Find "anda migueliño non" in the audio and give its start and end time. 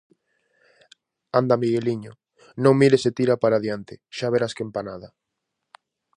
1.39-2.73